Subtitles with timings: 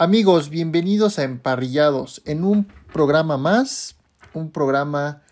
[0.00, 3.96] Amigos, bienvenidos a Emparrillados, en un programa más,
[4.32, 5.22] un programa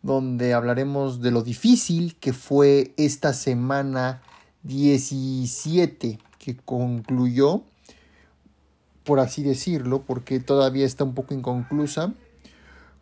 [0.00, 4.22] donde hablaremos de lo difícil que fue esta semana
[4.62, 7.64] 17 que concluyó,
[9.04, 12.14] por así decirlo, porque todavía está un poco inconclusa.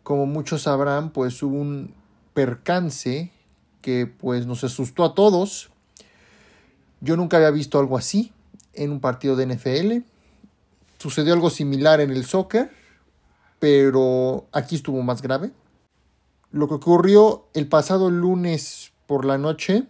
[0.03, 1.93] Como muchos sabrán, pues hubo un
[2.33, 3.31] percance
[3.79, 5.71] que pues nos asustó a todos.
[6.99, 8.33] Yo nunca había visto algo así
[8.73, 10.12] en un partido de NFL
[11.03, 12.71] Sucedió algo similar en el soccer,
[13.59, 15.51] pero aquí estuvo más grave.
[16.49, 19.83] Lo que ocurrió el pasado lunes por la noche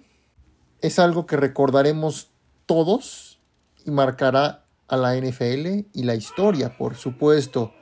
[0.81, 2.31] es algo que recordaremos
[2.65, 3.39] todos
[3.85, 7.75] y marcará a la NFL y la historia, por supuesto.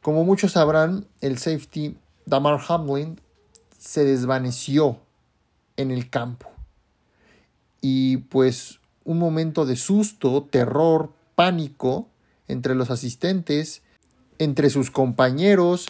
[0.00, 3.20] Como muchos sabrán, el safety Damar Hamlin
[3.76, 5.00] se desvaneció
[5.76, 6.48] en el campo.
[7.80, 12.06] Y pues un momento de susto, terror, pánico
[12.52, 13.82] entre los asistentes,
[14.38, 15.86] entre sus compañeros,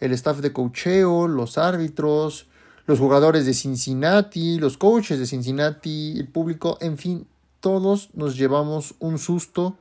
[0.00, 2.48] el staff de cocheo, los árbitros,
[2.86, 7.26] los jugadores de Cincinnati, los coaches de Cincinnati, el público, en fin,
[7.60, 9.76] todos nos llevamos un susto.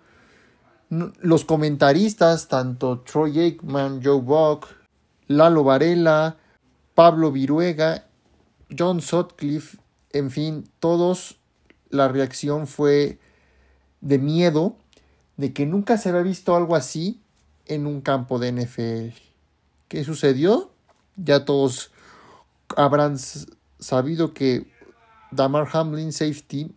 [0.89, 4.67] Los comentaristas, tanto Troy Aikman, Joe Buck,
[5.27, 6.37] Lalo Varela,
[6.93, 8.05] Pablo Viruega,
[8.77, 9.77] John Sutcliffe,
[10.13, 11.37] en fin, todos
[11.89, 13.19] la reacción fue
[14.01, 14.77] de miedo
[15.37, 17.21] de que nunca se había visto algo así
[17.65, 19.17] en un campo de NFL.
[19.87, 20.71] ¿Qué sucedió?
[21.15, 21.91] Ya todos
[22.75, 23.17] habrán
[23.79, 24.71] sabido que
[25.31, 26.73] Damar Hamlin, safety,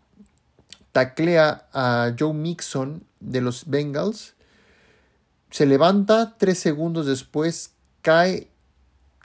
[0.92, 4.34] taclea a Joe Mixon de los Bengals,
[5.50, 8.50] se levanta, tres segundos después cae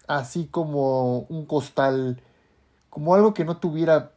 [0.07, 2.21] así como un costal,
[2.89, 4.13] como algo que no tuviera,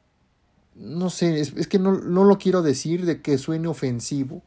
[0.74, 4.42] no sé, es, que no, no lo quiero decir de que suene ofensivo,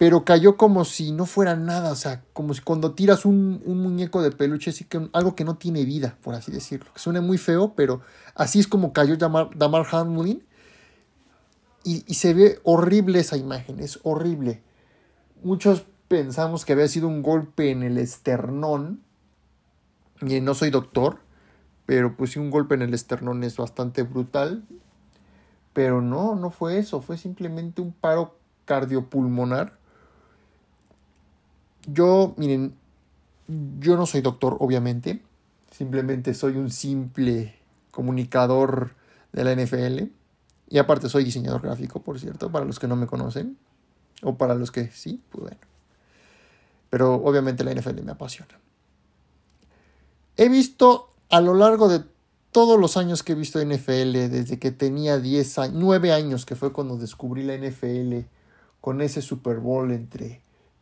[0.00, 4.22] pero cayó como si no fuera nada, o sea, como si cuando tiras un, muñeco
[4.22, 7.36] de peluche, así que algo que no tiene vida, por así decirlo, que suena muy
[7.36, 8.00] feo, pero
[8.34, 10.42] así es como cayó Damar, Damar Hamlin,
[11.84, 14.62] y, y, se ve horrible esa imagen, es horrible.
[15.42, 19.02] Muchos pensamos que había sido un golpe en el esternón,
[20.22, 21.18] y no soy doctor,
[21.84, 24.64] pero pues sí un golpe en el esternón es bastante brutal,
[25.74, 29.78] pero no, no fue eso, fue simplemente un paro cardiopulmonar
[31.86, 32.74] yo, miren,
[33.78, 35.22] yo no soy doctor, obviamente.
[35.70, 37.54] Simplemente soy un simple
[37.90, 38.92] comunicador
[39.32, 40.10] de la NFL.
[40.68, 43.56] Y aparte soy diseñador gráfico, por cierto, para los que no me conocen.
[44.22, 45.60] O para los que sí, pues bueno.
[46.90, 48.58] Pero obviamente la NFL me apasiona.
[50.36, 52.02] He visto a lo largo de
[52.52, 56.56] todos los años que he visto NFL, desde que tenía 10 años, 9 años, que
[56.56, 58.26] fue cuando descubrí la NFL,
[58.80, 60.40] con ese Super Bowl entre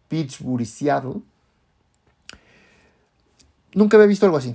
[0.09, 1.21] Pittsburgh y Seattle.
[3.75, 4.55] Nunca había visto algo así.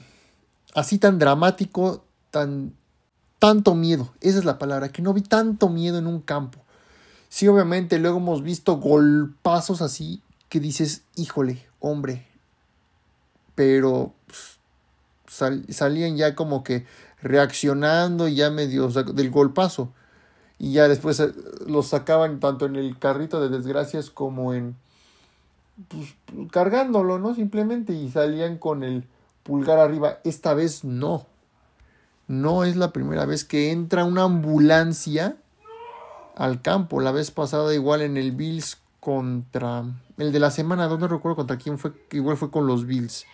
[0.73, 2.73] Así tan dramático, tan
[3.43, 4.13] tanto miedo.
[4.21, 6.59] Esa es la palabra, que no vi tanto miedo en un campo.
[7.27, 12.25] Sí, obviamente, luego hemos visto golpazos así que dices, híjole, hombre.
[13.55, 14.59] Pero pues,
[15.75, 16.85] salían ya como que
[17.21, 19.91] reaccionando y ya medio del golpazo.
[20.57, 21.33] Y ya después eh,
[21.67, 24.77] los sacaban tanto en el carrito de desgracias como en
[25.87, 26.15] pues,
[26.51, 27.35] cargándolo, ¿no?
[27.35, 29.07] Simplemente y salían con el
[29.43, 30.19] pulgar arriba.
[30.23, 31.25] Esta vez no.
[32.27, 35.37] No es la primera vez que entra una ambulancia
[36.35, 37.01] al campo.
[37.01, 39.83] La vez pasada igual en el Bills contra...
[40.17, 43.25] El de la semana, no recuerdo contra quién fue, igual fue con los Bills.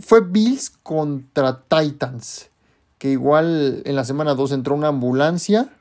[0.00, 2.50] Fue Bills contra Titans,
[2.98, 5.72] que igual en la semana 2 entró una ambulancia.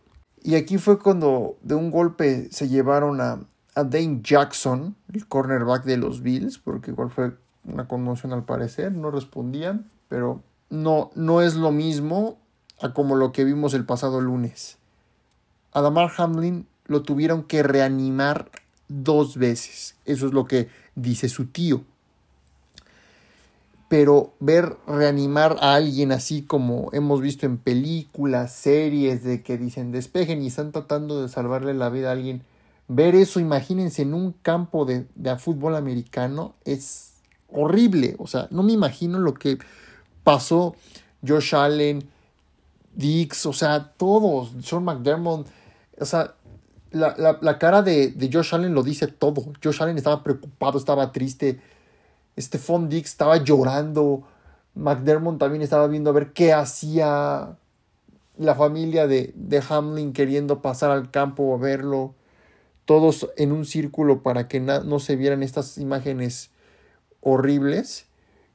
[0.41, 3.41] Y aquí fue cuando de un golpe se llevaron a,
[3.77, 7.33] a Dane Jackson, el cornerback de los Bills, porque igual fue
[7.63, 12.39] una conmoción al parecer, no respondían, pero no, no es lo mismo
[12.81, 14.79] a como lo que vimos el pasado lunes.
[15.73, 18.49] Adamar Hamlin lo tuvieron que reanimar
[18.87, 21.83] dos veces, eso es lo que dice su tío.
[23.89, 29.91] Pero ver reanimar a alguien así como hemos visto en películas, series de que dicen
[29.91, 32.41] despejen y están tratando de salvarle la vida a alguien
[32.89, 35.05] Ver eso, imagínense, en un campo de,
[35.37, 37.15] fútbol americano es
[37.51, 38.15] horrible.
[38.17, 39.57] O sea, no me imagino lo que
[40.23, 40.75] pasó
[41.25, 42.07] Josh Allen,
[42.95, 45.47] Dix, o sea, todos, Sean McDermott,
[45.99, 46.33] o sea,
[46.91, 49.43] la, cara de, de, Josh Allen lo dice todo.
[49.61, 51.59] Josh Allen estaba preocupado, estaba triste.
[52.39, 54.23] Stephon Dix estaba llorando.
[54.75, 57.57] McDermott también estaba viendo a ver qué hacía
[58.37, 62.13] la familia de, de Hamlin queriendo pasar al campo a verlo
[62.87, 66.51] todos en un círculo para que no se vieran estas imágenes
[67.19, 68.05] horribles.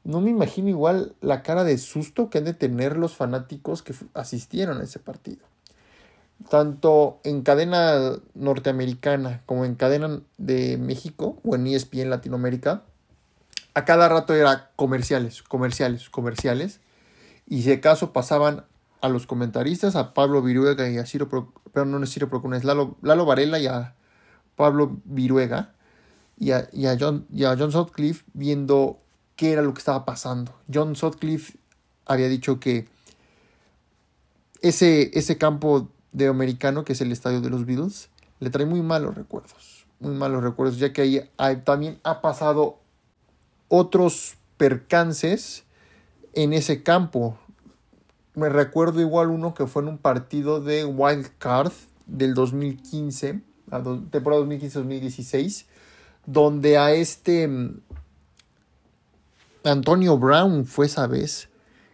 [0.04, 3.94] No me imagino igual la cara de susto que han de tener los fanáticos que
[4.14, 5.44] asistieron a ese partido.
[6.48, 12.84] Tanto en cadena norteamericana como en cadena de México o en ESPN Latinoamérica,
[13.74, 16.80] a cada rato era comerciales, comerciales, comerciales.
[17.46, 18.64] Y si acaso pasaban
[19.02, 22.96] a los comentaristas, a Pablo Viruega y a Ciro, pero no es Ciro es Lalo,
[23.02, 23.94] Lalo Varela y a
[24.56, 25.72] Pablo Viruega
[26.38, 26.68] y a,
[26.98, 28.98] John, y a John Sutcliffe viendo
[29.36, 30.52] qué era lo que estaba pasando.
[30.72, 31.58] John Sutcliffe
[32.06, 32.88] había dicho que
[34.60, 38.08] ese, ese campo de americano, que es el estadio de los Beatles,
[38.40, 39.86] le trae muy malos recuerdos.
[40.00, 42.80] Muy malos recuerdos, ya que ahí también ha pasado
[43.68, 45.64] otros percances
[46.34, 47.38] en ese campo.
[48.34, 51.72] Me recuerdo igual uno que fue en un partido de Wild Card
[52.06, 53.42] del 2015,
[54.10, 55.66] temporada 2015-2016,
[56.26, 57.80] donde a este mm,
[59.64, 61.48] Antonio Brown fue esa vez.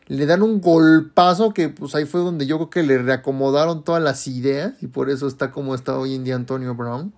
[0.06, 4.02] Le dan un golpazo que pues ahí fue donde yo creo que le reacomodaron todas
[4.02, 7.12] las ideas y por eso está como está hoy en día Antonio Brown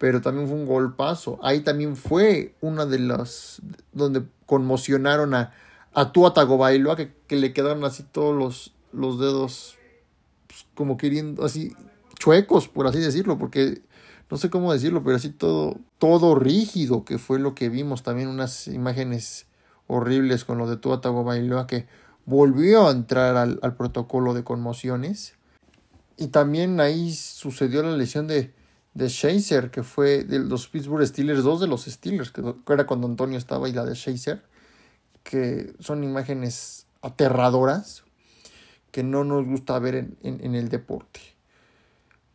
[0.00, 1.38] pero también fue un golpazo.
[1.42, 3.60] Ahí también fue una de las
[3.92, 5.52] donde conmocionaron a,
[5.92, 9.76] a Tua Tagovailoa, que, que le quedaron así todos los, los dedos
[10.46, 11.76] pues, como queriendo, así
[12.20, 13.82] chuecos, por así decirlo, porque
[14.30, 18.28] no sé cómo decirlo, pero así todo, todo rígido, que fue lo que vimos también
[18.28, 19.46] unas imágenes
[19.88, 21.88] horribles con lo de Tua Tagovailoa, que
[22.26, 25.34] volvió a entrar al, protocolo de conmociones.
[26.16, 28.54] Y también ahí sucedió la lesión de,
[28.94, 33.08] de Shazer, que fue de los Pittsburgh Steelers, dos de los Steelers, que era cuando
[33.08, 34.44] Antonio estaba, y la de Shazer,
[35.24, 38.04] que son imágenes aterradoras
[38.92, 41.20] que no nos gusta ver en, en, el deporte.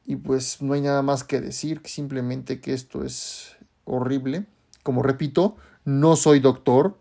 [0.05, 3.55] Y pues no hay nada más que decir, simplemente que esto es
[3.85, 4.45] horrible.
[4.83, 6.97] Como repito, no soy doctor,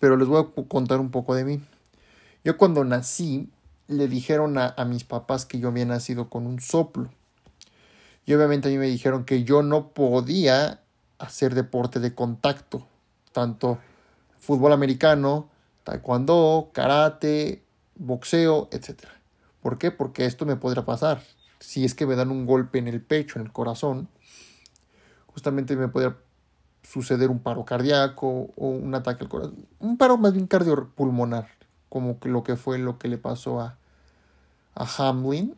[0.00, 1.60] pero les voy a contar un poco de mí.
[2.42, 3.48] Yo cuando nací,
[3.86, 7.10] le dijeron a, mis papás que yo había nacido con un soplo
[8.24, 10.80] y obviamente a mí me dijeron que yo no podía
[11.18, 12.86] hacer deporte de contacto,
[13.32, 13.78] tanto
[14.38, 15.48] fútbol americano,
[15.82, 17.64] taekwondo, karate,
[17.96, 19.06] boxeo, etc.
[19.60, 19.90] ¿Por qué?
[19.90, 21.20] Porque esto me podría pasar.
[21.60, 24.08] Si es que me dan un golpe en el pecho, en el corazón,
[25.26, 26.16] justamente me podría
[26.82, 29.66] suceder un paro cardíaco o un ataque al corazón.
[29.78, 31.48] Un paro más bien cardiopulmonar,
[31.88, 33.78] como lo que fue lo que le pasó a,
[34.74, 35.54] a Hamlin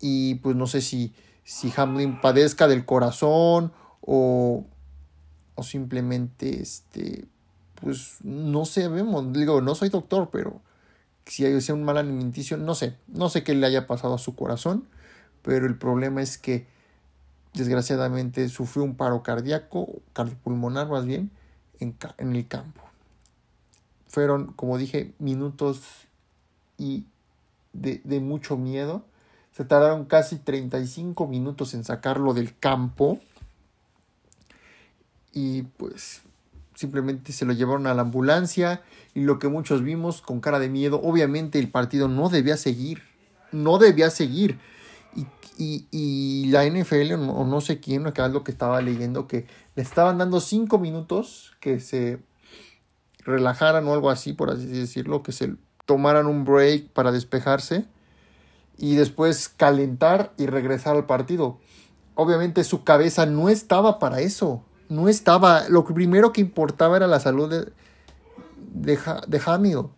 [0.00, 1.14] y pues no sé si,
[1.44, 4.66] si Hamlin padezca del corazón o,
[5.54, 7.26] o simplemente este
[7.76, 10.60] pues no sabemos, digo, no soy doctor, pero
[11.26, 14.34] si hay un mal alimenticio, no sé, no sé qué le haya pasado a su
[14.34, 14.86] corazón,
[15.42, 16.66] pero el problema es que
[17.54, 21.30] desgraciadamente sufrió un paro cardíaco, cardiopulmonar más bien,
[21.80, 22.82] en, en el campo.
[24.06, 25.80] Fueron, como dije, minutos
[26.78, 27.06] y
[27.72, 29.04] de, de mucho miedo
[29.52, 33.18] se tardaron casi 35 minutos en sacarlo del campo.
[35.32, 36.22] Y pues
[36.74, 38.82] simplemente se lo llevaron a la ambulancia.
[39.14, 43.02] Y lo que muchos vimos con cara de miedo, obviamente el partido no debía seguir.
[43.52, 44.58] No debía seguir.
[45.58, 49.46] Y, la NFL o no, sé quién, acá es lo que estaba leyendo, que
[49.76, 52.18] le estaban dando 5 minutos que se
[53.24, 55.54] relajaran o algo así, por así decirlo, que se
[55.86, 57.86] tomaran un break para despejarse
[58.76, 61.58] y después calentar y regresar al partido.
[62.14, 64.64] Obviamente su cabeza no estaba para eso.
[64.92, 65.68] No estaba.
[65.68, 67.72] Lo primero que importaba era la salud de,
[68.74, 69.90] de, de O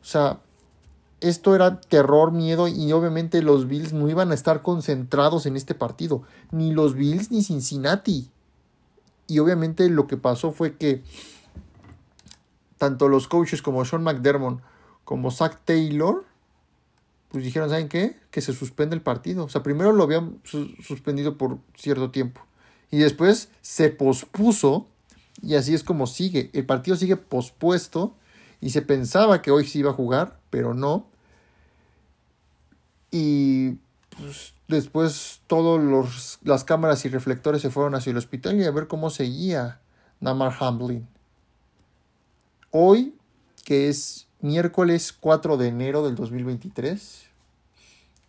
[0.00, 0.38] sea,
[1.20, 5.74] esto era terror, miedo y obviamente los Bills no iban a estar concentrados en este
[5.74, 6.22] partido.
[6.52, 8.30] Ni los Bills ni Cincinnati.
[9.26, 11.02] Y obviamente lo que pasó fue que
[12.78, 14.60] tanto los coaches como Sean McDermott
[15.04, 16.24] como Zach Taylor
[17.28, 18.16] pues dijeron, ¿saben qué?
[18.30, 19.44] Que se suspende el partido.
[19.44, 20.40] O sea, primero lo habían
[20.82, 22.40] suspendido por cierto tiempo.
[22.90, 24.86] Y después se pospuso.
[25.42, 26.50] Y así es como sigue.
[26.52, 28.14] El partido sigue pospuesto.
[28.60, 31.06] Y se pensaba que hoy se iba a jugar, pero no.
[33.10, 33.78] Y
[34.16, 38.88] pues, después todas las cámaras y reflectores se fueron hacia el hospital y a ver
[38.88, 39.80] cómo seguía
[40.20, 41.06] Namar Hamlin.
[42.70, 43.14] Hoy,
[43.64, 47.26] que es miércoles 4 de enero del 2023.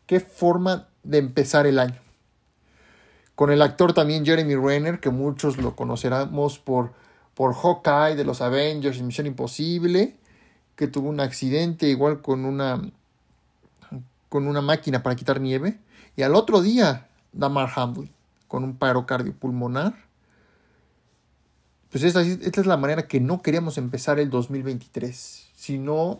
[0.05, 1.99] Qué forma de empezar el año.
[3.39, 6.91] Con el actor también Jeremy Renner, que muchos lo conoceremos por,
[7.35, 10.17] por Hawkeye de los Avengers y Misión Imposible,
[10.75, 12.81] que tuvo un accidente igual con una,
[14.27, 15.79] con una máquina para quitar nieve.
[16.17, 18.11] Y al otro día Damar Hamlin
[18.49, 19.93] con un paro cardiopulmonar.
[21.91, 25.47] Pues esta, esta es la manera que no queríamos empezar el 2023.
[25.55, 26.19] Si no,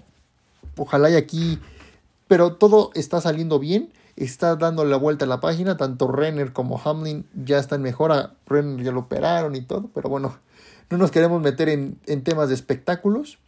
[0.77, 1.59] ojalá y aquí...
[2.29, 3.91] Pero todo está saliendo bien
[4.23, 5.77] está dando la vuelta a la página.
[5.77, 8.31] Tanto Renner como Hamlin ya están mejor.
[8.45, 9.89] Renner ya lo operaron y todo.
[9.93, 10.37] Pero bueno,
[10.89, 13.39] no nos queremos meter en, en temas de espectáculos.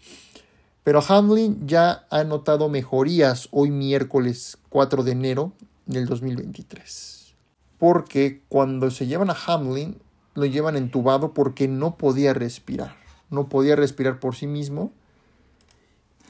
[0.83, 5.53] Pero Hamlin ya ha notado mejorías hoy miércoles 4 de enero
[5.85, 7.35] del 2023.
[7.77, 9.97] Porque cuando se llevan a Hamlin,
[10.33, 12.95] lo llevan entubado porque no podía respirar.
[13.29, 14.91] No podía respirar por sí mismo.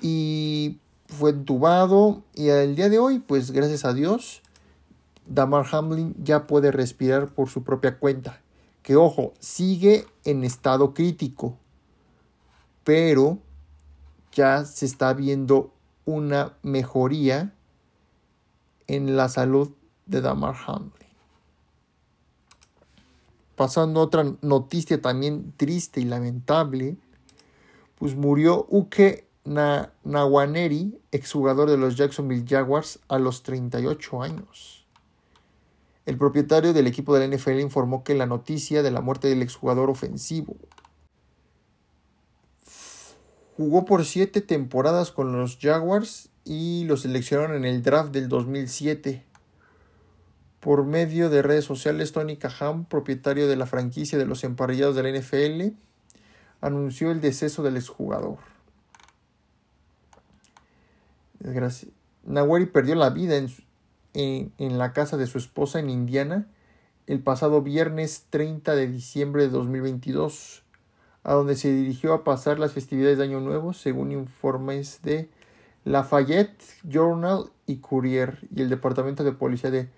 [0.02, 0.80] Y
[1.12, 4.42] fue entubado y al día de hoy, pues gracias a Dios,
[5.26, 8.42] Damar Hamlin ya puede respirar por su propia cuenta.
[8.82, 11.58] Que ojo, sigue en estado crítico,
[12.84, 13.38] pero
[14.32, 15.72] ya se está viendo
[16.06, 17.54] una mejoría
[18.88, 19.72] en la salud
[20.06, 20.92] de Damar Hamlin.
[23.56, 26.98] Pasando otra noticia también triste y lamentable,
[28.00, 29.92] pues murió Uke Na
[31.12, 34.86] exjugador de los Jacksonville Jaguars, a los 38 años.
[36.06, 39.42] El propietario del equipo de la NFL informó que la noticia de la muerte del
[39.42, 40.56] exjugador ofensivo
[43.62, 49.24] jugó por siete temporadas con los Jaguars y lo seleccionaron en el draft del 2007.
[50.60, 55.04] Por medio de redes sociales, Tony Cahan, propietario de la franquicia de los emparrillados de
[55.04, 55.76] la NFL,
[56.60, 58.40] anunció el deceso del exjugador.
[62.24, 66.48] Nawari perdió la vida en, en, la casa de su esposa en Indiana
[67.08, 70.64] el pasado viernes 30 de diciembre de 2022,
[71.24, 75.30] a donde se dirigió a pasar las festividades de Año Nuevo, según informes de
[75.84, 79.90] Lafayette Journal y Courier y el Departamento de Policía de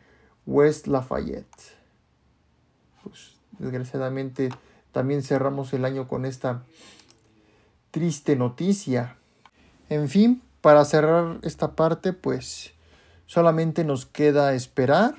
[0.46, 1.78] West Lafayette.
[3.04, 4.50] Pues desgraciadamente
[4.92, 6.64] también cerramos el año con esta
[7.92, 9.18] triste noticia.
[9.90, 12.72] En fin, para cerrar esta parte, pues
[13.26, 15.14] solamente nos queda esperar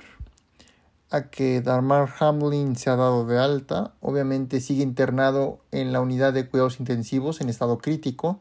[1.10, 3.92] a que Darmar Hamlin se ha dado de alta.
[4.00, 8.40] Obviamente sigue internado en la unidad de cuidados intensivos en estado crítico,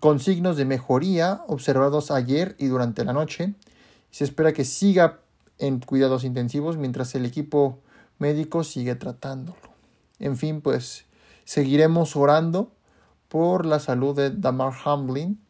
[0.00, 3.54] con signos de mejoría observados ayer y durante la noche.
[4.10, 5.20] Se espera que siga
[5.58, 7.78] en cuidados intensivos mientras el equipo
[8.18, 9.60] médico sigue tratándolo.
[10.18, 11.04] En fin, pues
[11.44, 12.72] seguiremos orando
[13.28, 15.43] por la salud de Damar Hamlin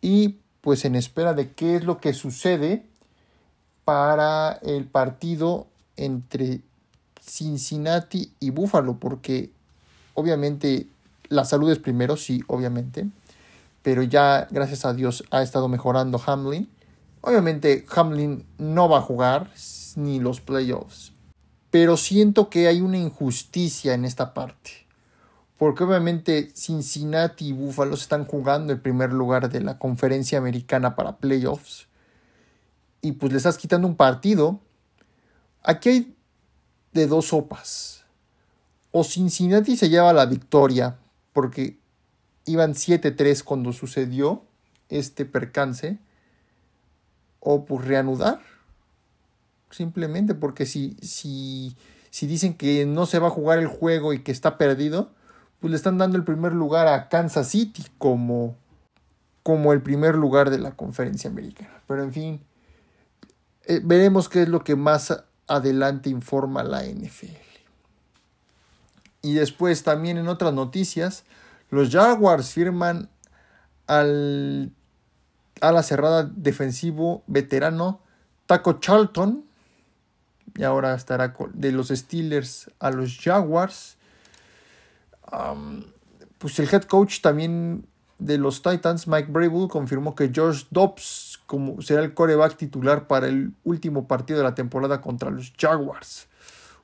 [0.00, 2.84] y pues en espera de qué es lo que sucede
[3.84, 5.66] para el partido
[5.96, 6.60] entre
[7.20, 9.50] Cincinnati y Buffalo, porque
[10.14, 10.86] obviamente
[11.28, 13.06] la salud es primero, sí, obviamente,
[13.82, 16.68] pero ya gracias a Dios ha estado mejorando Hamlin.
[17.22, 19.50] Obviamente Hamlin no va a jugar
[19.96, 21.12] ni los playoffs,
[21.70, 24.89] pero siento que hay una injusticia en esta parte
[25.60, 31.18] porque obviamente Cincinnati y Buffalo están jugando el primer lugar de la conferencia americana para
[31.18, 31.86] playoffs
[33.02, 34.58] y pues le estás quitando un partido.
[35.62, 36.16] Aquí hay
[36.94, 38.06] de dos sopas.
[38.90, 40.96] O Cincinnati se lleva la victoria
[41.34, 41.76] porque
[42.46, 44.42] iban 7-3 cuando sucedió
[44.88, 45.98] este percance.
[47.38, 48.40] O pues reanudar.
[49.70, 51.76] Simplemente porque si, si,
[52.08, 55.12] si dicen que no se va a jugar el juego y que está perdido,
[55.60, 58.56] pues le están dando el primer lugar a Kansas City como,
[59.42, 61.82] como el primer lugar de la conferencia americana.
[61.86, 62.40] Pero en fin,
[63.64, 67.36] eh, veremos qué es lo que más adelante informa la NFL.
[69.22, 71.24] Y después también en otras noticias,
[71.68, 73.10] los Jaguars firman
[73.86, 74.72] al
[75.60, 78.00] a la cerrada defensivo veterano
[78.46, 79.44] Taco Charlton.
[80.56, 83.96] Y ahora estará de los Steelers a los Jaguars
[86.38, 87.86] pues el head coach también
[88.18, 93.26] de los Titans, Mike Brable, confirmó que George Dobbs como será el coreback titular para
[93.26, 96.28] el último partido de la temporada contra los Jaguars.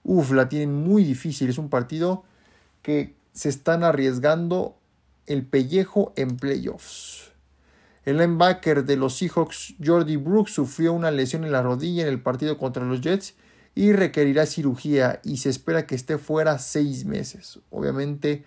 [0.02, 1.48] Uf, la tienen muy difícil.
[1.48, 2.24] Es un partido
[2.82, 4.76] que se están arriesgando
[5.26, 7.30] el pellejo en playoffs.
[8.04, 12.20] El linebacker de los Seahawks, Jordi Brooks, sufrió una lesión en la rodilla en el
[12.20, 13.34] partido contra los Jets
[13.76, 17.60] y requerirá cirugía y se espera que esté fuera seis meses.
[17.70, 18.42] Obviamente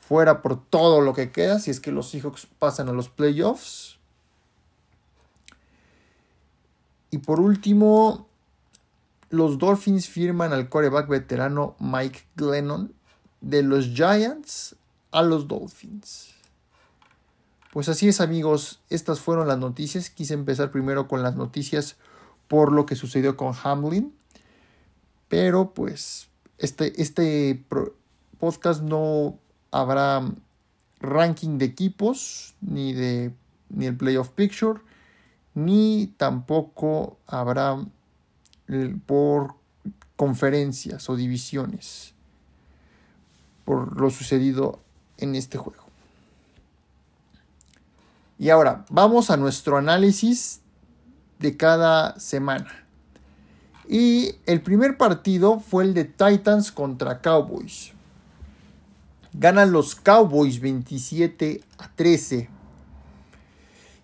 [0.00, 3.98] fuera por todo lo que queda si es que los Seahawks pasan a los playoffs.
[7.10, 8.26] Y por último,
[9.28, 12.94] los Dolphins firman al coreback veterano Mike Glennon
[13.42, 14.74] de los Giants
[15.10, 16.30] a los Dolphins.
[17.74, 20.08] Pues así es amigos, estas fueron las noticias.
[20.08, 21.96] Quise empezar primero con las noticias
[22.48, 24.14] por lo que sucedió con Hamlin
[25.32, 27.64] Pero pues este, este
[28.38, 29.38] podcast no
[29.70, 30.30] habrá
[31.00, 33.32] ranking de equipos, ni de
[33.70, 34.80] ni el playoff picture,
[35.54, 37.82] ni tampoco habrá
[39.06, 39.54] por
[40.16, 42.12] conferencias o divisiones
[43.64, 44.80] por lo sucedido
[45.16, 45.84] en este juego.
[48.38, 50.60] Y ahora, vamos a nuestro análisis
[51.38, 52.81] de cada semana.
[53.88, 57.92] Y el primer partido fue el de Titans contra Cowboys.
[59.34, 62.48] Ganan los Cowboys 27 a 13.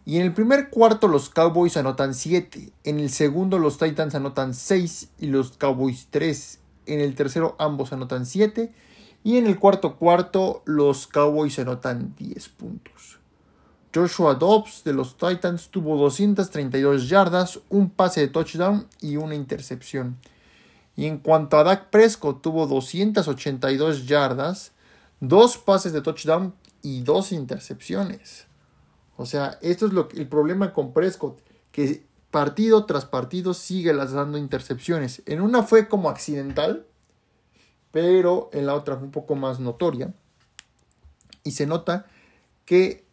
[0.06, 2.72] Y en el primer cuarto los Cowboys anotan 7.
[2.84, 6.58] En el segundo los Titans anotan 6 y los Cowboys 3.
[6.86, 8.72] En el tercero ambos anotan 7.
[9.22, 13.17] Y en el cuarto cuarto los Cowboys anotan 10 puntos.
[13.94, 20.18] Joshua Dobbs de los Titans tuvo 232 yardas, un pase de touchdown y una intercepción.
[20.96, 24.72] Y en cuanto a Dak Prescott tuvo 282 yardas,
[25.20, 28.46] dos pases de touchdown y dos intercepciones.
[29.16, 31.40] O sea, esto es lo el problema con Prescott,
[31.72, 35.22] que partido tras partido sigue lanzando intercepciones.
[35.26, 36.86] En una fue como accidental,
[37.90, 40.12] pero en la otra fue un poco más notoria.
[41.42, 42.06] Y se nota
[42.64, 43.07] que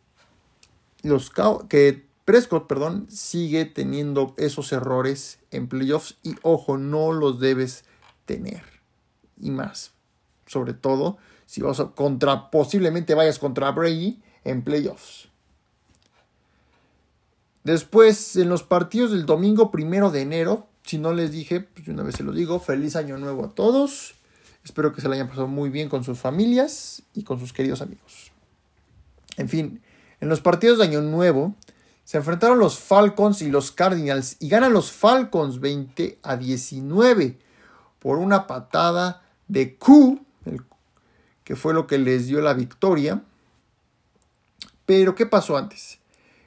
[1.07, 1.31] los
[1.69, 7.85] que Prescott, perdón, sigue teniendo esos errores en playoffs y ojo, no los debes
[8.25, 8.63] tener.
[9.39, 9.91] Y más,
[10.47, 15.29] sobre todo si vas a contra posiblemente vayas contra Brady en playoffs.
[17.63, 22.03] Después, en los partidos del domingo primero de enero, si no les dije, pues una
[22.03, 24.15] vez se lo digo, feliz año nuevo a todos.
[24.63, 27.81] Espero que se lo hayan pasado muy bien con sus familias y con sus queridos
[27.81, 28.31] amigos.
[29.37, 29.81] En fin,
[30.25, 31.53] en los partidos de Año Nuevo
[32.03, 37.37] se enfrentaron los Falcons y los Cardinals y ganan los Falcons 20 a 19
[37.99, 40.25] por una patada de Q,
[41.43, 43.21] que fue lo que les dio la victoria.
[44.87, 45.99] Pero, ¿qué pasó antes?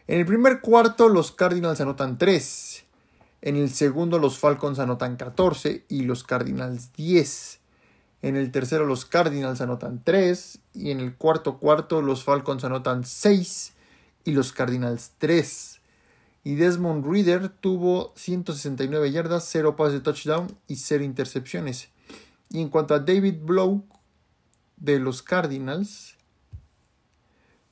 [0.08, 2.84] En el primer cuarto los Cardinals anotan 3.
[3.42, 7.60] En el segundo los Falcons anotan 14 y los Cardinals 10.
[8.22, 13.04] En el tercero los Cardinals anotan 3 y en el cuarto cuarto los Falcons anotan
[13.04, 13.74] 6
[14.28, 15.80] y los Cardinals 3.
[16.44, 21.88] Y Desmond Reader tuvo 169 yardas, 0 pases de touchdown y 0 intercepciones.
[22.50, 23.84] Y en cuanto a David Blow
[24.76, 26.14] de los Cardinals,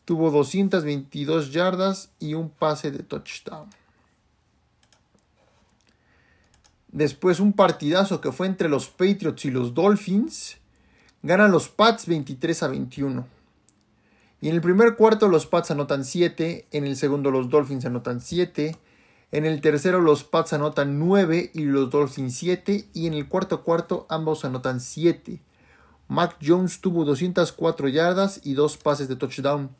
[0.06, 3.68] tuvo 222 yardas y un pase de touchdown.
[6.88, 10.56] Después un partidazo que fue entre los Patriots y los Dolphins.
[11.22, 13.35] Ganan los Pats 23 a 21.
[14.40, 18.20] Y en el primer cuarto los Pats anotan 7, en el segundo los Dolphins anotan
[18.20, 18.76] 7,
[19.32, 23.62] en el tercero los Pats anotan 9 y los Dolphins 7 y en el cuarto
[23.62, 25.40] cuarto ambos anotan 7.
[26.08, 29.70] Mac Jones tuvo 204 yardas y dos pases de touchdown.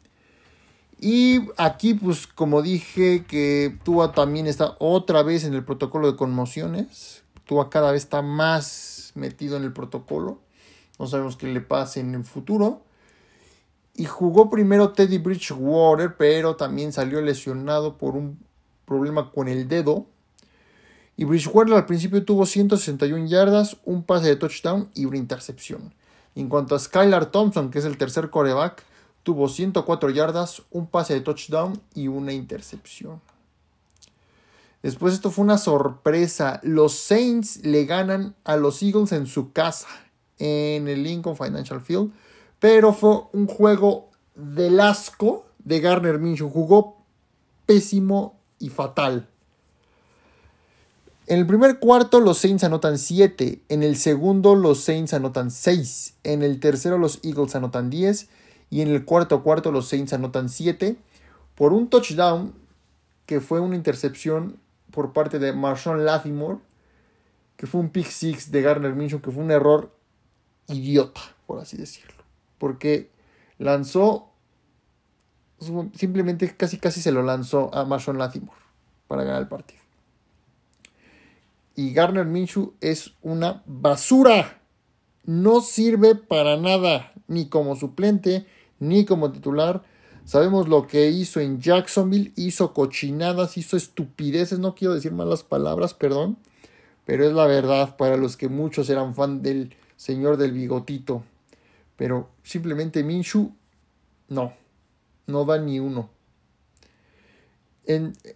[0.98, 6.16] Y aquí, pues como dije, que Tua también está otra vez en el protocolo de
[6.16, 7.22] conmociones.
[7.44, 10.40] Tua cada vez está más metido en el protocolo.
[10.98, 12.82] No sabemos qué le pase en el futuro.
[13.96, 18.38] Y jugó primero Teddy Bridgewater, pero también salió lesionado por un
[18.84, 20.06] problema con el dedo.
[21.16, 25.94] Y Bridgewater al principio tuvo 161 yardas, un pase de touchdown y una intercepción.
[26.34, 28.84] En cuanto a Skylar Thompson, que es el tercer coreback,
[29.22, 33.22] tuvo 104 yardas, un pase de touchdown y una intercepción.
[34.82, 36.60] Después esto fue una sorpresa.
[36.62, 39.88] Los Saints le ganan a los Eagles en su casa,
[40.38, 42.12] en el Lincoln Financial Field.
[42.58, 46.48] Pero fue un juego del asco de Garner Minshew.
[46.48, 46.96] Jugó
[47.66, 49.28] pésimo y fatal.
[51.26, 56.14] En el primer cuarto los Saints anotan 7, en el segundo los Saints anotan 6,
[56.22, 58.28] en el tercero los Eagles anotan 10
[58.70, 60.96] y en el cuarto cuarto los Saints anotan 7
[61.56, 62.54] por un touchdown
[63.26, 64.60] que fue una intercepción
[64.92, 66.58] por parte de Marshawn Latimore,
[67.56, 69.90] que fue un pick six de Garner Minshew, que fue un error
[70.68, 72.15] idiota, por así decirlo,
[72.58, 73.10] porque
[73.58, 74.30] lanzó
[75.94, 78.60] simplemente casi casi se lo lanzó a Marshawn Latimore
[79.08, 79.80] para ganar el partido.
[81.74, 84.60] Y Garner Minshew es una basura.
[85.24, 88.46] No sirve para nada, ni como suplente,
[88.78, 89.82] ni como titular.
[90.24, 95.94] Sabemos lo que hizo en Jacksonville, hizo cochinadas, hizo estupideces, no quiero decir malas palabras,
[95.94, 96.38] perdón,
[97.04, 101.22] pero es la verdad para los que muchos eran fan del señor del bigotito.
[101.96, 103.52] Pero simplemente Minshu,
[104.28, 104.52] no,
[105.26, 106.10] no da ni uno.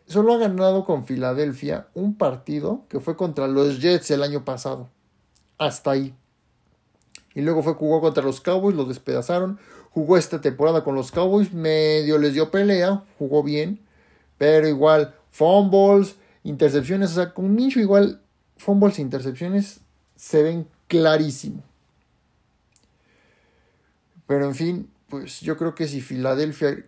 [0.06, 4.88] Solo ha ganado con Filadelfia un partido que fue contra los Jets el año pasado.
[5.58, 6.14] hasta ahí.
[7.34, 9.58] Y luego fue jugó contra los Cowboys, lo despedazaron.
[9.90, 13.80] Jugó esta temporada con los Cowboys, medio les dio pelea, jugó bien,
[14.38, 18.22] pero igual fumbles, intercepciones, o sea, con Minshew igual
[18.56, 19.80] fumbles e intercepciones
[20.16, 21.62] se ven clarísimo.
[24.30, 26.86] Pero en fin, pues yo creo que si Filadelfia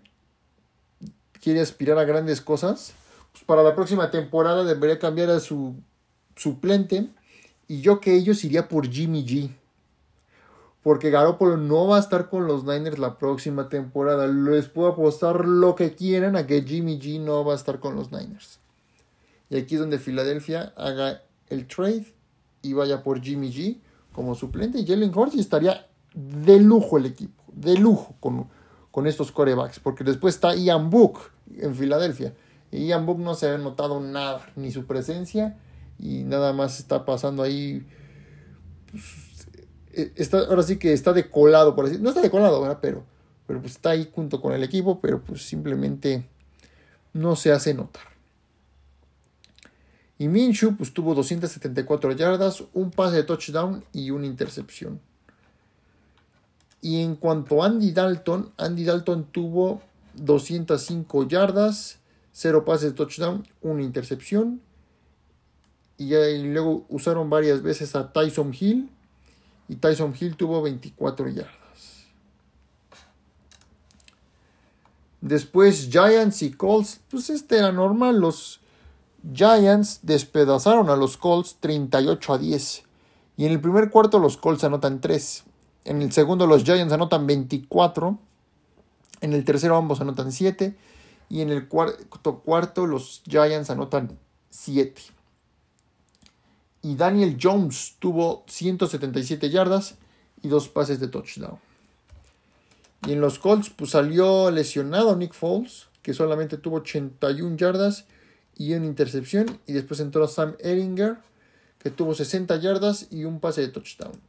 [1.41, 2.93] quiere aspirar a grandes cosas,
[3.33, 5.75] pues para la próxima temporada debería cambiar a su
[6.37, 7.09] suplente.
[7.67, 9.51] Y yo que ellos iría por Jimmy G.
[10.85, 14.29] Porque Garoppolo no va a estar con los Niners la próxima temporada.
[14.29, 17.97] Les puedo apostar lo que quieran a que Jimmy G no va a estar con
[17.97, 18.61] los Niners.
[19.51, 22.07] Y aquí es donde Filadelfia haga el trade
[22.63, 23.81] y vaya por Jimmy G
[24.13, 24.79] como suplente.
[24.79, 27.43] Y Jalen Hurts estaría de lujo el equipo.
[27.53, 28.49] De lujo con,
[28.91, 29.81] con estos corebacks.
[29.81, 31.21] Porque después está Ian Book
[31.57, 32.35] en Filadelfia.
[32.71, 34.47] Ian Book no se ha notado nada.
[34.57, 35.59] Ni su presencia.
[35.99, 37.87] Y nada más está pasando ahí.
[38.91, 39.05] Pues,
[39.93, 42.79] eh, está, ahora sí que está decolado, por así No está decolado, ¿verdad?
[42.81, 43.05] Pero,
[43.47, 45.01] pero pues está ahí junto con el equipo.
[45.01, 46.29] Pero pues simplemente
[47.13, 48.13] no se hace notar.
[50.19, 55.01] Y Minshew pues tuvo 274 yardas, un pase de touchdown y una intercepción.
[56.83, 59.81] Y en cuanto a Andy Dalton, Andy Dalton tuvo
[60.15, 62.01] 205 yardas,
[62.33, 64.61] 0 pases de touchdown, una intercepción.
[65.97, 68.91] Y, luego usaron varias veces a Tyson Hill.
[69.69, 71.55] Y Tyson Hill tuvo 24 yardas.
[75.21, 78.59] Después Giants y Colts, pues este era normal, los
[79.33, 82.83] Giants despedazaron a los Colts 38 a 10.
[83.37, 85.45] Y en el primer cuarto los Colts anotan 3.
[85.85, 88.19] En el segundo los Giants anotan 24.
[89.21, 90.77] En el tercero ambos anotan 7.
[91.29, 94.19] Y en el cuarto cuarto los Giants anotan
[94.51, 95.03] 7.
[96.83, 99.95] Y Daniel Jones tuvo 177 yardas
[100.43, 101.59] y dos pases de touchdown.
[103.07, 108.05] Y en los Colts pues salió lesionado Nick Foles, que solamente tuvo 81 yardas
[108.57, 109.61] y una intercepción.
[109.67, 111.19] Y después entró Sam Eringer,
[111.79, 114.21] que tuvo 60 yardas y un pase de touchdown.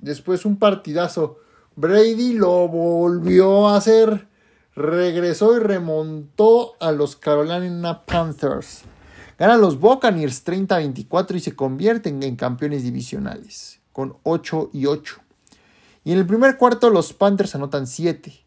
[0.00, 1.38] Después un partidazo.
[1.76, 4.28] Brady lo volvió a hacer.
[4.74, 8.82] Regresó y remontó a los Carolina Panthers.
[9.38, 15.16] Ganan los Buccaneers 30-24 y se convierten en campeones divisionales con 8 y 8.
[16.04, 18.44] Y en el primer cuarto los Panthers anotan 7.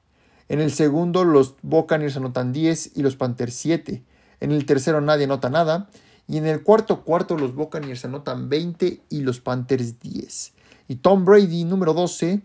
[0.49, 4.03] En el segundo, los Buccaneers anotan 10 y los Panthers 7.
[4.39, 5.89] En el tercero, nadie anota nada.
[6.27, 10.53] Y en el cuarto cuarto, los Buccaneers anotan 20 y los Panthers 10.
[10.87, 12.41] Y Tom Brady, número 12,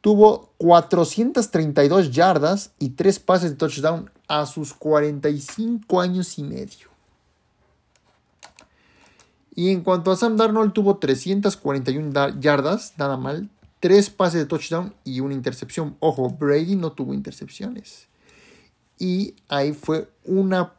[0.00, 6.88] tuvo 432 yardas y 3 pases de touchdown a sus 45 años y medio.
[9.54, 14.94] Y en cuanto a Sam Darnold, tuvo 341 yardas, nada mal, tres pases de touchdown
[15.04, 15.96] y una intercepción.
[16.00, 18.06] Ojo, Brady no tuvo intercepciones.
[18.98, 20.74] Y ahí fue una,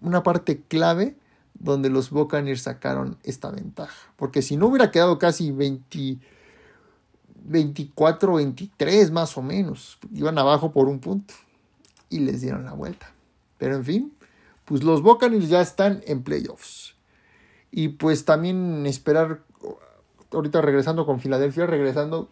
[0.00, 1.16] una parte clave
[1.62, 3.94] donde los Buccaneers sacaron esta ventaja.
[4.16, 6.18] Porque si no hubiera quedado casi 20,
[7.44, 9.98] 24, 23 más o menos.
[10.12, 11.34] Iban abajo por un punto.
[12.10, 13.12] Y les dieron la vuelta.
[13.58, 14.12] Pero en fin,
[14.64, 16.94] pues los Buccaneers ya están en playoffs.
[17.70, 19.42] Y pues también esperar
[20.32, 22.28] ahorita regresando con Filadelfia, regresando.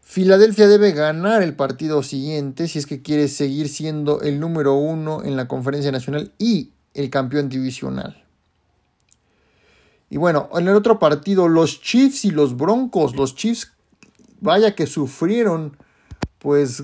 [0.00, 5.22] Filadelfia debe ganar el partido siguiente si es que quiere seguir siendo el número uno
[5.24, 8.21] en la conferencia nacional y el campeón divisional.
[10.12, 13.16] Y bueno, en el otro partido, los Chiefs y los Broncos.
[13.16, 13.72] Los Chiefs,
[14.42, 15.78] vaya que sufrieron,
[16.38, 16.82] pues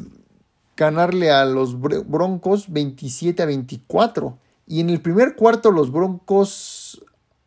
[0.79, 4.39] ganarle a los Broncos 27 a 24.
[4.67, 7.05] Y en el primer cuarto los Broncos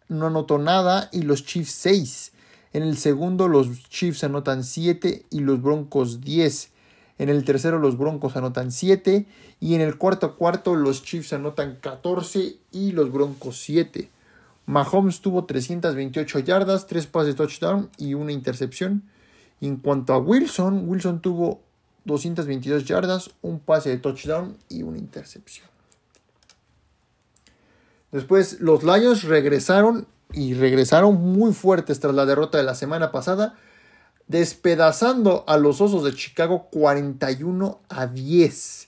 [0.08, 2.32] no anotó nada y los Chiefs 6.
[2.74, 6.70] En el segundo los Chiefs anotan 7 y los Broncos 10.
[7.18, 9.26] En el tercero los Broncos anotan 7
[9.60, 14.12] y en el cuarto cuarto los Chiefs anotan 14 y los Broncos 7.
[14.66, 19.04] Mahomes tuvo 328 yardas, 3 pases touchdown y una intercepción.
[19.60, 21.62] En cuanto a Wilson, Wilson tuvo
[22.06, 25.68] 222 yardas, un pase de touchdown y una intercepción.
[28.12, 33.56] Después los Lions regresaron y regresaron muy fuertes tras la derrota de la semana pasada,
[34.28, 38.88] despedazando a los Osos de Chicago 41 a 10.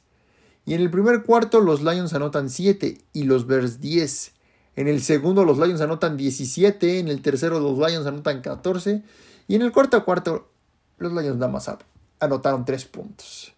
[0.66, 4.33] Y en el primer cuarto los Lions anotan 7 y los Bears 10.
[4.76, 9.04] En el segundo los Lions anotan 17, en el tercero los Lions anotan 14
[9.48, 10.50] y en el cuarto cuarto
[10.98, 11.70] los Lions nada más
[12.20, 13.54] anotaron 3 puntos.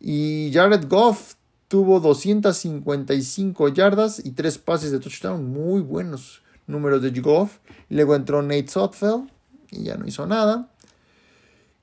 [0.00, 1.34] Y Jared Goff
[1.68, 7.58] tuvo 255 yardas y 3 pases de touchdown muy buenos números de Goff.
[7.88, 9.30] Luego entró Nate Sotfeld
[9.70, 10.68] y ya no hizo nada.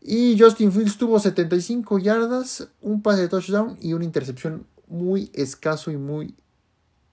[0.02, 5.92] Y Justin Fields tuvo 75 yardas, un pase de touchdown y una intercepción muy escaso
[5.92, 6.36] y muy,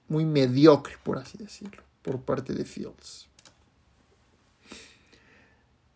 [0.08, 3.26] muy mediocre, por así decirlo, por parte de Fields.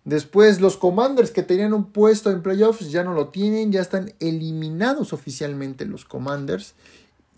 [0.05, 4.13] Después los Commanders que tenían un puesto en playoffs ya no lo tienen, ya están
[4.19, 6.75] eliminados oficialmente los Commanders.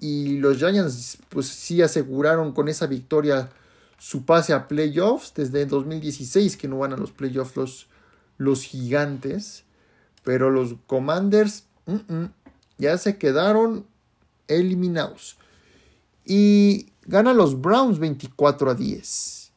[0.00, 3.50] Y los Giants pues sí aseguraron con esa victoria
[3.98, 7.88] su pase a playoffs desde 2016 que no van a los playoffs los,
[8.38, 9.64] los gigantes.
[10.24, 11.64] Pero los Commanders
[12.78, 13.86] ya se quedaron
[14.46, 15.36] eliminados.
[16.24, 19.52] Y ganan los Browns 24 a 10.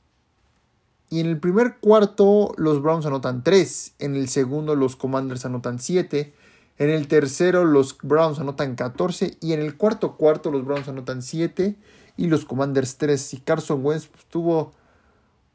[1.09, 5.79] Y en el primer cuarto los Browns anotan 3, en el segundo los Commanders anotan
[5.79, 6.33] 7,
[6.77, 11.21] en el tercero los Browns anotan 14 y en el cuarto cuarto los Browns anotan
[11.21, 11.75] 7
[12.17, 13.33] y los Commanders 3.
[13.35, 14.73] Y Carson Wentz pues, tuvo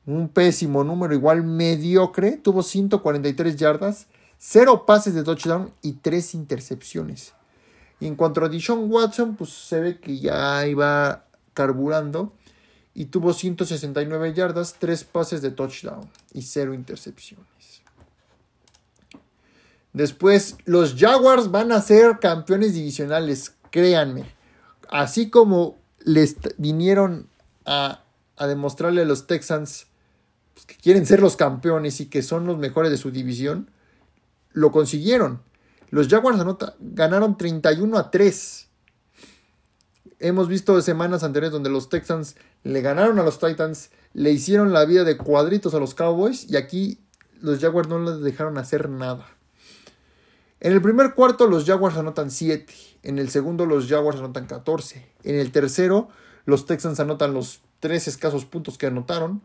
[0.07, 4.07] un pésimo número, igual mediocre, tuvo 143 yardas,
[4.38, 7.35] 0 pases de touchdown y 3 intercepciones.
[8.00, 12.32] Y en cuanto a Dishon Watson, pues se ve que ya iba carburando
[12.94, 17.46] y tuvo 169 yardas, 3 pases de touchdown y 0 intercepciones.
[19.92, 24.24] Después, los Jaguars van a ser campeones divisionales, créanme.
[24.88, 27.28] Así como les vinieron
[27.64, 28.02] a,
[28.38, 29.86] demostrarle a los Texans
[30.54, 33.70] pues, que quieren ser los campeones y que son los mejores de su división,
[34.52, 35.42] lo consiguieron.
[35.90, 36.38] Los Jaguars
[36.81, 38.70] ganaron 31 a 3
[40.20, 44.85] hemos visto semanas anteriores donde los Texans le ganaron a los Titans, le hicieron la
[44.85, 47.00] vida de cuadritos a los Cowboys y aquí
[47.40, 49.26] los Jaguars no les dejaron hacer nada.
[50.61, 52.72] En el primer cuarto los Jaguars anotan 7,
[53.03, 56.09] en el segundo los Jaguars anotan 14, en el tercero
[56.44, 59.40] los Texans anotan los 3 escasos puntos que anotaron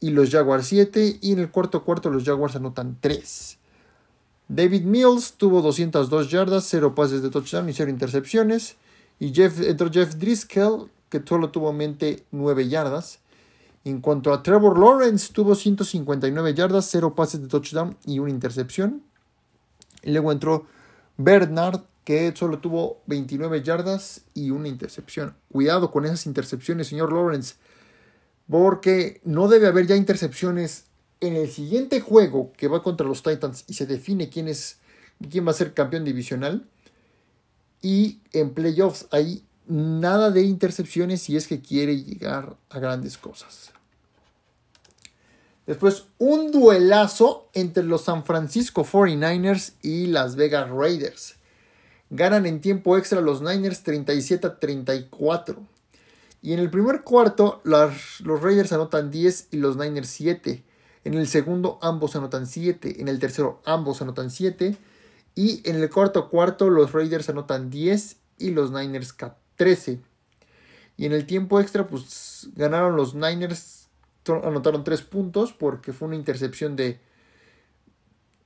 [0.00, 3.58] y los Jaguars 7 y en el cuarto cuarto los Jaguars anotan 3.
[4.48, 8.76] David Mills tuvo 202 yardas, 0 pases de touchdown y 0 intercepciones.
[9.18, 13.20] Y Jeff, entró Jeff Driscoll, que solo tuvo mente 9 yardas.
[13.84, 19.02] En cuanto a Trevor Lawrence, tuvo 159 yardas, 0 pases de touchdown y una intercepción.
[20.04, 20.66] Luego entró
[21.16, 25.34] Bernard, que solo tuvo 29 yardas y una intercepción.
[25.50, 27.54] Cuidado con esas intercepciones, señor Lawrence,
[28.48, 30.86] porque no debe haber ya intercepciones
[31.22, 34.78] en el siguiente juego que va contra los Titans y se define quién es
[35.30, 36.66] quién va a ser campeón divisional.
[37.80, 43.72] Y en playoffs hay nada de intercepciones si es que quiere llegar a grandes cosas.
[45.66, 51.36] Después, un duelazo entre los San Francisco 49ers y Las Vegas Raiders.
[52.10, 55.62] Ganan en tiempo extra los Niners 37 a 34.
[56.42, 60.64] Y en el primer cuarto, los, Raiders anotan 10 y los Niners 7.
[61.04, 63.00] En el segundo, ambos anotan 7.
[63.00, 64.76] En el tercero, ambos anotan 7.
[65.34, 69.14] Y en el cuarto cuarto los Raiders anotan 10 y los Niners
[69.56, 70.00] 13.
[70.96, 73.88] Y en el tiempo extra pues ganaron los Niners,
[74.26, 77.00] anotaron 3 puntos porque fue una intercepción de,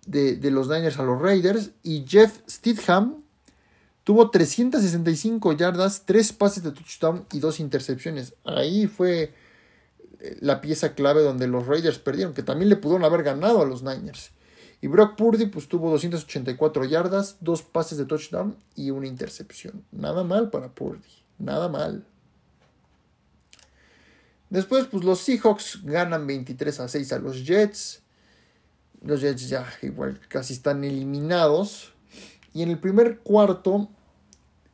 [0.07, 1.73] de, de los Niners a los Raiders.
[1.83, 3.25] Y Jeff Stidham
[4.05, 8.35] tuvo 365 yardas, 3 pases de touchdown y 2 intercepciones.
[8.45, 9.35] Ahí fue
[10.41, 13.83] la pieza clave donde los Raiders perdieron, que también le pudieron haber ganado a los
[13.83, 14.31] Niners.
[14.81, 19.85] Y Brock Purdy pues tuvo 284 yardas, dos pases de touchdown y una intercepción.
[19.91, 22.05] Nada mal para Purdy, nada mal.
[24.51, 28.03] Después pues los Seahawks ganan 23 a 6 a los Jets.
[29.03, 31.93] Los Jets ya igual casi están eliminados.
[32.53, 33.89] Y en el primer cuarto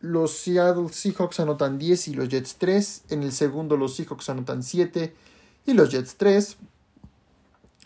[0.00, 3.04] los Seattle Seahawks anotan 10 y los Jets 3.
[3.10, 5.14] En el segundo los Seahawks anotan 7
[5.66, 6.56] y los Jets 3.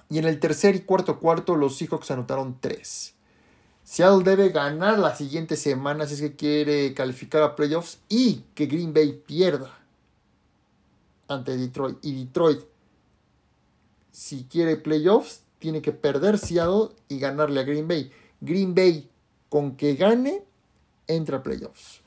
[0.09, 3.15] Y en el tercer y cuarto cuarto los Seahawks anotaron 3.
[3.83, 8.67] Seattle debe ganar la siguiente semana si es que quiere calificar a playoffs y que
[8.67, 9.79] Green Bay pierda
[11.29, 11.99] ante Detroit.
[12.03, 12.63] Y Detroit,
[14.11, 18.11] si quiere playoffs, tiene que perder Seattle y ganarle a Green Bay.
[18.41, 19.09] Green Bay,
[19.49, 20.43] con que gane,
[21.07, 22.03] entra a playoffs.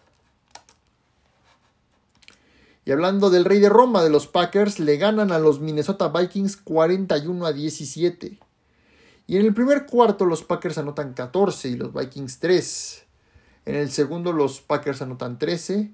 [2.89, 6.57] Y hablando del rey de Roma, de los Packers, le ganan a los Minnesota Vikings
[6.57, 8.39] 41 a 17.
[9.27, 13.05] Y en el primer cuarto los Packers anotan 14 y los Vikings 3.
[13.65, 15.93] En el segundo los Packers anotan 13.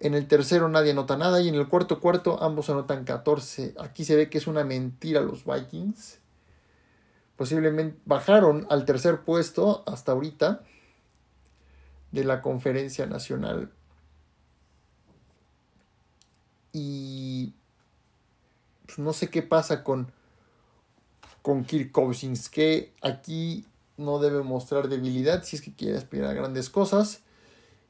[0.00, 3.74] En el tercero nadie anota nada y en el cuarto cuarto ambos anotan 14.
[3.78, 6.18] Aquí se ve que es una mentira los Vikings.
[7.36, 10.64] Posiblemente bajaron al tercer puesto hasta ahorita
[12.10, 13.70] de la conferencia nacional
[16.72, 17.52] y
[18.86, 20.10] pues, no sé qué pasa con,
[21.42, 23.64] con Kirk Cousins, que aquí
[23.96, 27.20] no debe mostrar debilidad si es que quiere aspirar a grandes cosas.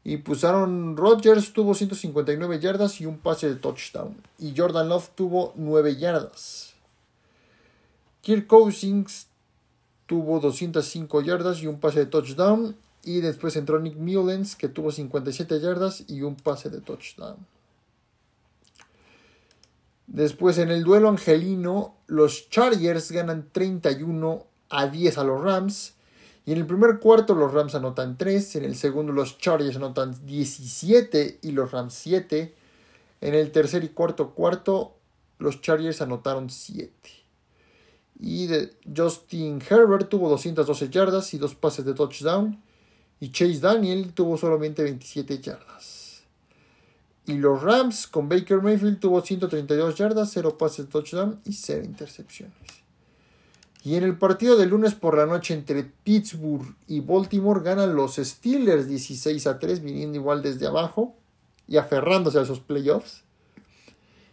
[0.05, 4.17] Y pues Aaron Rodgers tuvo 159 yardas y un pase de touchdown.
[4.39, 6.75] Y Jordan Love tuvo 9 yardas.
[8.21, 9.29] Kirk Cousins
[10.07, 12.77] tuvo 205 yardas y un pase de touchdown.
[13.05, 17.37] Y después entró Nick Mullens que tuvo 57 yardas y un pase de touchdown.
[20.13, 25.95] Después en el duelo angelino, los Chargers ganan 31 a 10 a los Rams.
[26.45, 30.15] Y en el primer cuarto los Rams anotan 3, en el segundo los Chargers anotan
[30.27, 32.55] 17 y los Rams 7.
[33.23, 34.97] En el tercer y cuarto cuarto
[35.39, 36.93] los Chargers anotaron 7.
[38.21, 38.51] Y
[38.95, 42.63] Justin Herbert tuvo 212 yardas y dos pases de touchdown.
[43.19, 46.02] Y Chase Daniel tuvo solamente 27 yardas.
[47.27, 52.83] Y los Rams con Baker Mayfield tuvo 132 yardas, 0 pases touchdown y 0 intercepciones.
[53.85, 58.17] Y en el partido de lunes por la noche entre Pittsburgh y Baltimore ganan los
[58.17, 61.17] Steelers 16 a 3, viniendo igual desde abajo
[61.67, 63.25] y aferrándose a esos playoffs.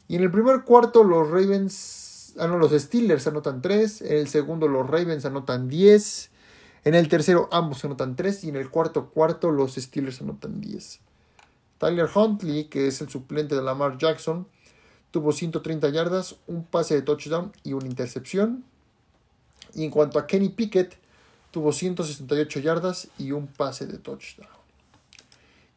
[0.07, 4.27] Y en el primer cuarto los Ravens, ah no, los Steelers anotan 3, en el
[4.27, 6.31] segundo los Ravens anotan 10,
[6.85, 11.01] en el tercero ambos anotan 3 y en el cuarto cuarto los Steelers anotan 10.
[11.79, 14.45] Tyler Huntley, que es el suplente de Lamar Jackson,
[15.11, 18.63] tuvo 130 yardas, un pase de touchdown y una intercepción.
[19.73, 20.97] Y en cuanto a Kenny Pickett,
[21.51, 24.49] tuvo 168 yardas y un pase de touchdown.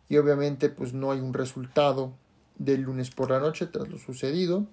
[0.08, 2.12] Y obviamente pues no hay un resultado
[2.58, 4.66] del lunes por la noche tras lo sucedido.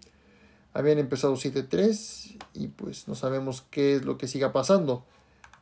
[0.73, 5.05] Habían empezado 7-3 y pues no sabemos qué es lo que siga pasando.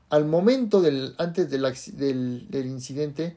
[0.09, 3.35] Al momento del, antes del, del, del incidente,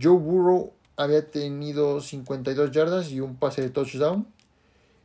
[0.00, 4.26] Joe Burrow había tenido 52 yardas y un pase de touchdown.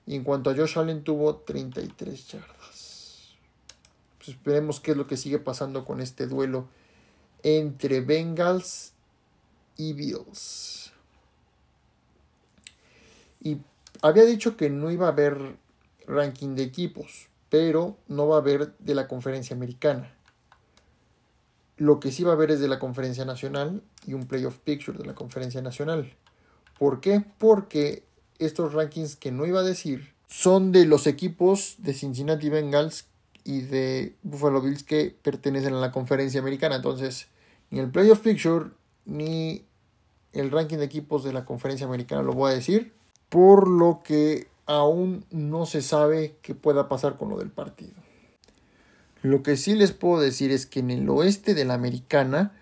[0.06, 2.60] Y en cuanto a Josh Allen tuvo 33 yardas.
[4.18, 6.68] Pues, esperemos qué es lo que sigue pasando con este duelo
[7.44, 8.94] entre Bengals
[9.78, 10.92] y Bills.
[13.42, 13.58] Y
[14.02, 15.58] había dicho que no iba a haber
[16.06, 20.14] ranking de equipos, pero no va a haber de la conferencia americana.
[21.78, 24.98] Lo que sí va a haber es de la conferencia nacional y un playoff picture
[24.98, 26.12] de la conferencia nacional.
[26.80, 27.24] ¿Por qué?
[27.38, 28.04] Porque
[28.40, 33.06] estos rankings que no iba a decir son de los equipos de Cincinnati Bengals
[33.44, 36.78] y de Buffalo Bills que pertenecen a la conferencia americana.
[36.78, 37.28] Entonces,
[37.70, 38.72] ni el playoff picture
[39.06, 39.64] ni
[40.34, 42.94] el ranking de equipos de la conferencia americana lo voy a decir,
[43.30, 47.94] por lo que aún no se sabe qué pueda pasar con lo del partido.
[49.22, 52.59] Lo que sí les puedo decir es que en el oeste de la americana,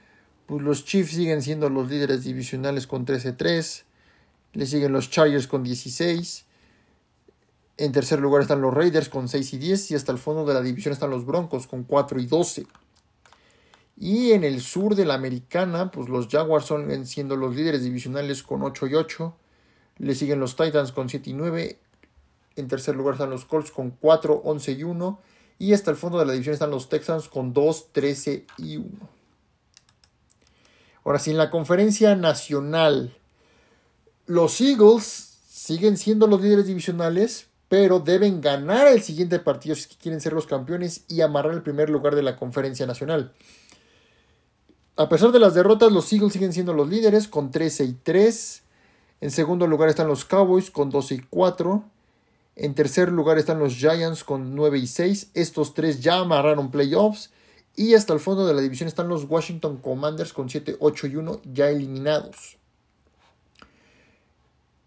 [0.47, 3.83] pues los Chiefs siguen siendo los líderes divisionales con 13-3,
[4.53, 6.45] le siguen los Chargers con 16,
[7.77, 10.55] en tercer lugar están los Raiders con 6 y 10 y hasta el fondo de
[10.55, 12.65] la división están los Broncos con 4 y 12.
[13.99, 18.41] Y en el sur de la americana, pues los Jaguars son siendo los líderes divisionales
[18.41, 19.36] con 8 y 8.
[19.97, 21.77] Le siguen los Titans con 7 y 9.
[22.55, 25.19] En tercer lugar están los Colts con 4, 11 y 1.
[25.60, 29.16] Y hasta el fondo de la división están los Texans con 2, 13 y 1.
[31.08, 33.15] Ahora, si en la conferencia nacional
[34.26, 40.20] los Eagles siguen siendo los líderes divisionales, pero deben ganar el siguiente partido si quieren
[40.20, 43.32] ser los campeones y amarrar el primer lugar de la conferencia nacional.
[44.98, 48.63] A pesar de las derrotas, los Eagles siguen siendo los líderes con 13 y 3.
[49.22, 51.86] En segundo lugar están los Cowboys con 12 y 4.
[52.58, 55.32] En tercer lugar están los Giants con 9 y 6.
[55.36, 57.30] Estos tres ya amarraron playoffs.
[57.79, 61.15] Y hasta el fondo de la división están los Washington Commanders con 7, 8 y
[61.15, 62.57] 1 ya eliminados.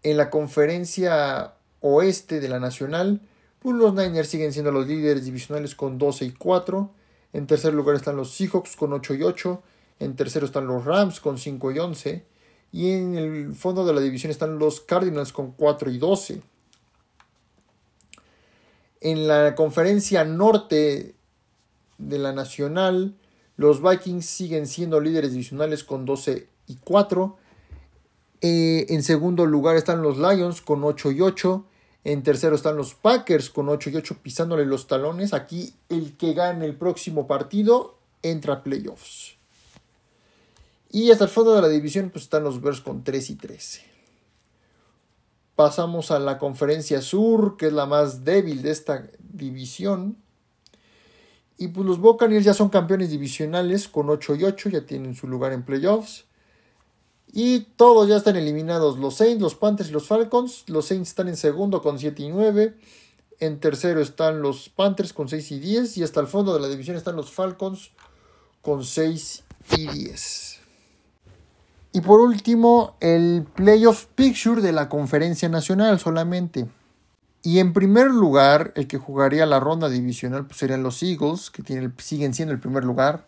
[0.03, 3.21] En la conferencia oeste de la Nacional,
[3.59, 6.91] pues los Niners siguen siendo los líderes divisionales con 12 y 4.
[7.31, 9.63] En tercer lugar están los Seahawks con 8 y 8.
[9.99, 12.25] En tercero están los Rams con 5 y 11.
[12.73, 16.41] Y en el fondo de la división están los Cardinals con 4 y 12.
[18.99, 21.15] En la conferencia norte
[22.01, 23.15] de la Nacional,
[23.57, 27.37] los Vikings siguen siendo líderes divisionales con 12 y 4.
[28.41, 31.65] Eh, en segundo lugar están los Lions con 8 y 8.
[32.03, 35.33] En tercero están los Packers con 8 y 8 pisándole los talones.
[35.33, 39.35] Aquí el que gane el próximo partido entra a playoffs.
[40.89, 43.81] Y hasta el fondo de la división pues están los Bears con 3 y 13.
[45.55, 50.17] Pasamos a la conferencia sur, que es la más débil de esta división.
[51.57, 55.27] Y pues los Buccaneers ya son campeones divisionales con 8 y 8, ya tienen su
[55.27, 56.25] lugar en playoffs.
[57.33, 58.99] Y todos ya están eliminados.
[58.99, 60.63] Los Saints, los Panthers y los Falcons.
[60.67, 62.75] Los Saints están en segundo con 7 y 9.
[63.39, 65.97] En tercero están los Panthers con 6 y 10.
[65.97, 67.91] Y hasta el fondo de la división están los Falcons
[68.61, 69.43] con 6
[69.77, 70.59] y 10.
[71.93, 76.67] Y por último, el Playoff Picture de la Conferencia Nacional solamente.
[77.43, 81.63] Y en primer lugar, el que jugaría la ronda divisional pues serían los Eagles, que
[81.63, 83.27] tienen, siguen siendo el primer lugar.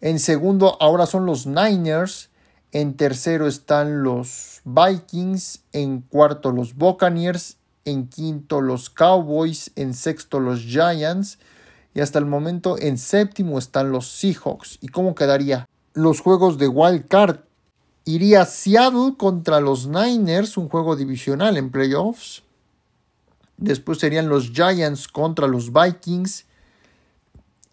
[0.00, 2.30] En segundo, ahora son los Niners.
[2.72, 5.62] En tercero están los Vikings.
[5.72, 7.58] En cuarto, los Buccaneers.
[7.84, 9.70] En quinto, los Cowboys.
[9.76, 11.38] En sexto, los Giants.
[11.94, 14.78] Y hasta el momento, en séptimo están los Seahawks.
[14.80, 15.68] ¿Y cómo quedaría?
[15.92, 17.40] Los juegos de Wild Card.
[18.04, 22.42] Iría Seattle contra los Niners, un juego divisional en playoffs.
[23.62, 26.46] Después serían los Giants contra los Vikings.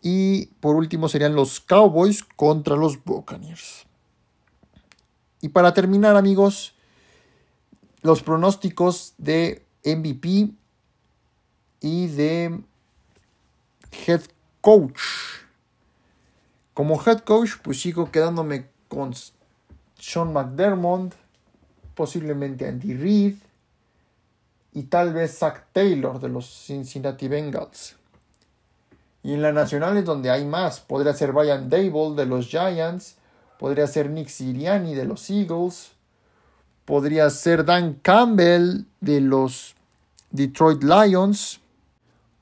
[0.03, 3.87] Y por último serían los Cowboys contra los Buccaneers.
[5.41, 6.75] Y para terminar, amigos,
[8.03, 10.51] los pronósticos de MVP
[11.81, 12.61] y de
[14.05, 14.21] head
[14.61, 15.01] coach.
[16.75, 19.15] Como head coach, pues sigo quedándome con
[19.97, 21.15] Sean McDermott,
[21.95, 23.35] posiblemente Andy Reid,
[24.79, 27.97] y tal vez Zach Taylor de los Cincinnati Bengals.
[29.23, 30.79] Y en la nacional es donde hay más.
[30.79, 33.17] Podría ser Brian Dable de los Giants.
[33.59, 35.91] Podría ser Nick Siriani de los Eagles.
[36.85, 39.75] Podría ser Dan Campbell de los
[40.31, 41.59] Detroit Lions.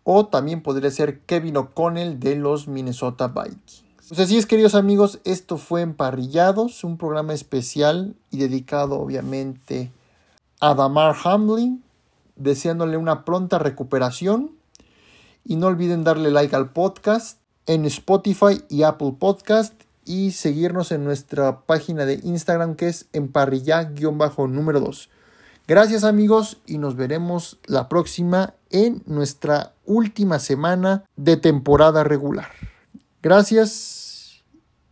[0.03, 3.83] O también podría ser Kevin O'Connell de los Minnesota Vikings.
[4.15, 9.91] Así es, queridos amigos, esto fue Emparrillados, un programa especial y dedicado obviamente
[10.59, 11.83] a Damar Hamlin,
[12.37, 14.51] deseándole una pronta recuperación.
[15.43, 19.73] Y no olviden darle like al podcast en Spotify y Apple Podcast
[20.05, 25.09] y seguirnos en nuestra página de Instagram que es emparrilla-número 2.
[25.67, 32.49] Gracias amigos y nos veremos la próxima en nuestra última semana de temporada regular.
[33.21, 34.43] Gracias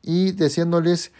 [0.02, 1.14] y deseándoles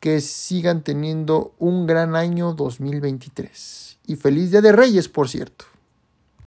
[0.00, 5.66] que sigan teniendo un gran año 2023 y feliz Día de Reyes, por cierto.